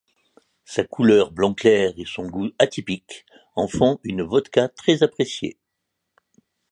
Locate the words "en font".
3.55-3.99